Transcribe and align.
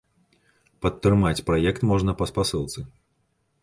Падтрымаць 0.85 1.43
праект 1.51 1.87
можна 1.93 2.11
па 2.23 2.33
спасылцы. 2.35 2.79